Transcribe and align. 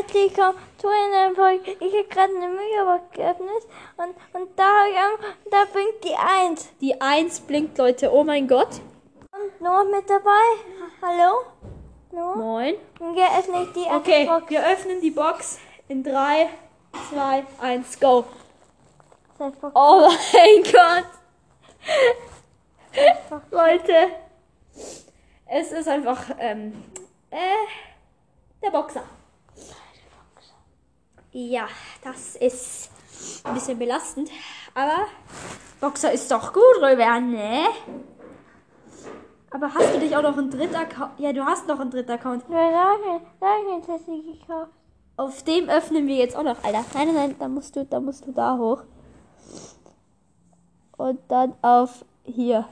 herzlich 0.00 0.36
willkommen 0.36 0.58
zu 0.78 0.88
einer 0.88 1.34
Folge. 1.34 1.72
Ich 1.72 1.92
habe 1.94 2.04
gerade 2.08 2.32
eine 2.36 2.48
Megabox 2.48 3.12
geöffnet 3.12 3.64
und, 3.96 4.40
und 4.40 4.58
da, 4.58 4.82
einfach- 4.84 5.34
da 5.50 5.64
blinkt 5.72 6.04
die 6.04 6.14
1. 6.14 6.68
Die 6.80 7.00
1 7.00 7.40
blinkt, 7.40 7.78
Leute. 7.78 8.10
Oh 8.12 8.24
mein 8.24 8.46
Gott. 8.48 8.80
Und 9.32 9.60
Noah 9.60 9.84
mit 9.84 10.08
dabei. 10.08 10.30
Hallo? 11.02 11.40
Noah? 12.12 12.36
Moin. 12.36 12.74
Und 12.98 13.14
jetzt 13.16 13.38
öffne 13.38 13.62
ich 13.64 13.72
die 13.72 13.90
Okay, 13.90 14.26
Box. 14.26 14.50
wir 14.50 14.66
öffnen 14.66 15.00
die 15.00 15.10
Box 15.10 15.58
in 15.88 16.02
3, 16.02 16.48
2, 17.10 17.44
1, 17.60 18.00
go. 18.00 18.24
Oh 19.74 20.10
mein 20.32 20.62
Gott. 20.72 21.04
Leute. 23.50 24.08
Es 25.46 25.72
ist 25.72 25.88
einfach, 25.88 26.22
ähm, 26.38 26.84
äh, 27.30 27.36
der 28.62 28.70
Boxer. 28.70 29.02
Ja, 31.32 31.68
das 32.02 32.36
ist 32.36 32.90
ein 33.44 33.54
bisschen 33.54 33.78
belastend. 33.78 34.30
Aber 34.74 35.06
Boxer 35.80 36.12
ist 36.12 36.30
doch 36.30 36.52
gut, 36.52 36.62
Röber, 36.80 37.20
ne? 37.20 37.64
Aber 39.52 39.72
hast 39.74 39.94
du 39.94 39.98
dich 40.00 40.16
auch 40.16 40.22
noch 40.22 40.36
einen 40.36 40.50
dritten 40.50 40.74
Account? 40.76 41.12
Ja, 41.18 41.32
du 41.32 41.44
hast 41.44 41.66
noch 41.66 41.78
einen 41.80 41.90
dritten 41.90 42.10
Account. 42.12 42.44
Ja, 42.48 42.70
da 42.70 42.84
hab 42.90 42.98
ich- 42.98 43.26
da 43.40 43.46
hab 43.46 43.58
ich 43.58 43.88
mir 43.88 43.98
Tessie 43.98 44.38
gekauft. 44.38 44.70
Auf 45.16 45.42
dem 45.42 45.68
öffnen 45.68 46.06
wir 46.06 46.16
jetzt 46.16 46.36
auch 46.36 46.42
noch, 46.42 46.62
Alter. 46.64 46.84
Nein, 46.94 47.08
nein, 47.08 47.14
nein, 47.14 47.36
da 47.38 47.48
musst 47.48 47.76
du, 47.76 47.84
da 47.84 48.00
musst 48.00 48.26
du 48.26 48.32
da 48.32 48.56
hoch. 48.56 48.82
Und 50.96 51.18
dann 51.28 51.54
auf 51.62 52.04
hier. 52.24 52.66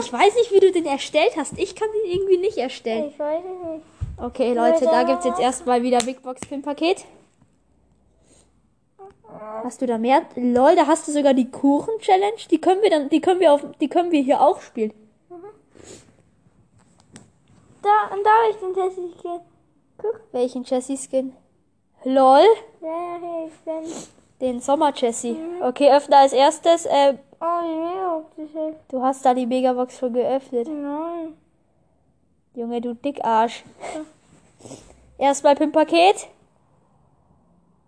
Ich 0.00 0.12
weiß 0.12 0.34
nicht, 0.34 0.52
wie 0.52 0.60
du 0.60 0.72
den 0.72 0.86
erstellt 0.86 1.36
hast. 1.36 1.58
Ich 1.58 1.74
kann 1.74 1.88
den 1.92 2.10
irgendwie 2.12 2.36
nicht 2.38 2.56
erstellen. 2.58 3.10
Ich 3.10 3.18
weiß 3.18 3.42
es 3.44 3.68
nicht. 3.68 3.84
Okay, 4.18 4.52
Leute, 4.54 4.84
da 4.84 5.00
Leute. 5.00 5.12
gibt's 5.12 5.24
jetzt 5.26 5.40
erstmal 5.40 5.82
wieder 5.82 5.98
Big 5.98 6.22
Box 6.22 6.40
Pin 6.46 6.62
Paket. 6.62 7.04
Hast 9.64 9.82
du 9.82 9.86
da 9.86 9.98
mehr? 9.98 10.22
Lol, 10.36 10.76
da 10.76 10.86
hast 10.86 11.08
du 11.08 11.12
sogar 11.12 11.34
die 11.34 11.50
Kuchen 11.50 11.98
Challenge. 11.98 12.36
Die 12.50 12.60
können 12.60 12.82
wir 12.82 12.90
dann, 12.90 13.08
die 13.08 13.20
können 13.20 13.40
wir 13.40 13.52
auf, 13.52 13.64
die 13.80 13.88
können 13.88 14.10
wir 14.12 14.22
hier 14.22 14.40
auch 14.40 14.60
spielen. 14.60 14.92
Da, 17.82 18.14
und 18.14 18.24
da 18.24 18.30
habe 18.30 18.50
ich 18.50 18.56
den. 18.56 19.40
Guck. 19.98 20.20
Welchen 20.32 20.64
Jessie 20.64 20.96
Skin? 20.96 21.32
Lol, 22.04 22.44
Ja, 22.80 22.88
ja, 22.88 23.18
hier, 23.20 23.46
ich 23.46 23.60
bin. 23.60 23.92
den 24.40 24.60
Sommer 24.60 24.92
Jessie. 24.94 25.36
Okay, 25.62 25.90
öffne 25.90 26.16
als 26.16 26.32
erstes. 26.32 26.86
Äh, 26.86 27.14
Oh, 27.40 27.60
die 28.38 28.42
Megabox 28.42 28.76
du 28.88 29.02
hast 29.02 29.24
da 29.26 29.34
die 29.34 29.44
Megabox 29.46 29.98
schon 29.98 30.14
geöffnet. 30.14 30.66
Nein. 30.66 31.34
Junge, 32.54 32.80
du 32.80 32.94
Dickarsch. 32.94 33.64
Erstmal 35.18 35.54
Pin-Paket. 35.54 36.28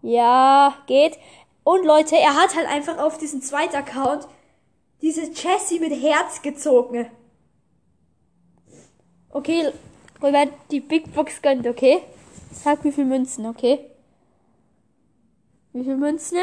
Ja, 0.03 0.77
geht. 0.87 1.19
Und 1.65 1.85
Leute, 1.85 2.17
er 2.17 2.35
hat 2.35 2.55
halt 2.55 2.69
einfach 2.69 2.99
auf 2.99 3.19
diesen 3.19 3.43
zweiten 3.43 3.77
Account 3.77 4.29
diese 5.03 5.23
Jessie 5.23 5.81
mit 5.81 5.93
Herz 5.93 6.43
gezogen. 6.43 7.11
Okay, 9.31 9.73
Robert, 10.23 10.49
die 10.71 10.81
Big 10.81 11.13
Box 11.15 11.43
gönnt, 11.43 11.67
okay? 11.67 12.03
Sag 12.53 12.85
wie 12.85 12.93
viel 12.93 13.05
Münzen, 13.05 13.47
okay? 13.47 13.81
Wie 15.73 15.85
viel 15.85 15.97
Münzen? 15.97 16.39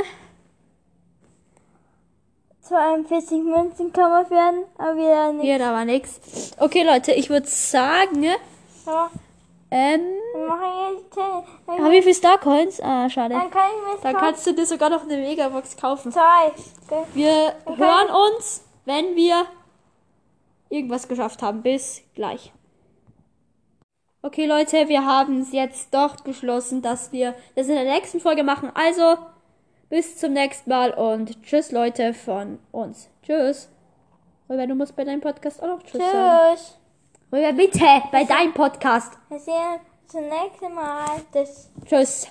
42 2.61 3.43
Münzen 3.43 3.91
kann 3.91 4.09
man 4.09 4.29
werden, 4.29 4.63
aber 4.77 4.95
wieder 4.95 5.33
nicht. 5.33 5.43
Hier, 5.43 5.59
da 5.59 5.73
war 5.73 5.85
nix. 5.85 6.19
Okay, 6.57 6.83
Leute, 6.83 7.11
ich 7.13 7.29
würde 7.29 7.47
sagen, 7.47 8.23
Ja, 8.85 9.09
ähm, 9.73 10.01
wir 10.35 10.47
machen 10.47 10.95
jetzt 10.95 11.13
10. 11.13 11.23
Dann, 11.67 11.85
ah, 11.85 11.91
wie 11.91 12.01
viel 12.01 12.13
Starcoins? 12.13 12.79
Ah, 12.81 13.09
schade. 13.09 13.33
dann 13.33 13.49
kann 13.49 13.69
ich 13.69 13.95
mir 13.95 14.01
Dann 14.03 14.15
kannst 14.15 14.45
du 14.45 14.53
dir 14.53 14.65
sogar 14.65 14.89
noch 14.89 15.03
eine 15.03 15.17
Megabox 15.17 15.75
kaufen. 15.77 16.11
zwei. 16.11 16.51
Okay. 16.89 17.03
Wir 17.13 17.53
Okay. 17.65 17.77
hören 17.79 18.09
uns, 18.35 18.63
wenn 18.85 19.15
wir 19.15 19.45
irgendwas 20.69 21.07
geschafft 21.07 21.41
haben. 21.41 21.61
Bis 21.63 22.01
gleich. 22.13 22.51
Okay, 24.21 24.45
Leute, 24.45 24.87
wir 24.87 25.05
haben 25.05 25.41
es 25.41 25.51
jetzt 25.51 25.93
doch 25.93 26.15
beschlossen, 26.21 26.81
dass 26.81 27.11
wir 27.11 27.35
das 27.55 27.67
in 27.67 27.75
der 27.75 27.83
nächsten 27.83 28.19
Folge 28.21 28.43
machen. 28.43 28.71
Also, 28.73 29.17
bis 29.89 30.17
zum 30.17 30.33
nächsten 30.33 30.69
Mal 30.69 30.91
und 30.91 31.43
tschüss, 31.43 31.71
Leute, 31.71 32.13
von 32.13 32.59
uns. 32.71 33.09
Tschüss. 33.23 33.69
Röber, 34.49 34.65
du 34.67 34.75
musst 34.75 34.95
bei 34.95 35.03
deinem 35.03 35.21
Podcast 35.21 35.61
auch 35.61 35.67
noch 35.67 35.83
tschüss, 35.83 35.99
sagen. 36.01 36.55
Tschüss. 36.55 36.77
Röber, 37.33 37.53
bitte, 37.53 37.79
bei 38.11 38.25
deinem 38.25 38.53
Podcast. 38.53 39.13
Wir 39.29 39.39
sehen 39.39 39.55
uns 39.55 40.11
zum 40.11 40.21
nächsten 40.21 40.71
Mal. 40.75 41.19
Das 41.31 41.71
Tschüss. 41.83 42.27